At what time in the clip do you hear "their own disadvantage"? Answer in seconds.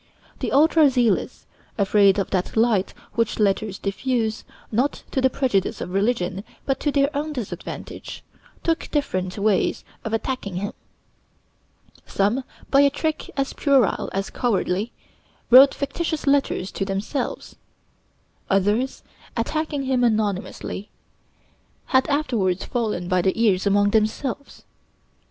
6.91-8.23